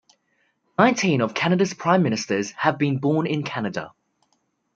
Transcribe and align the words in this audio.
Nineteen 0.79 1.21
of 1.21 1.35
Canada's 1.35 1.75
Prime 1.75 2.01
Ministers 2.01 2.49
have 2.53 2.79
been 2.79 2.97
born 2.97 3.27
in 3.27 3.43
Canada. 3.43 3.93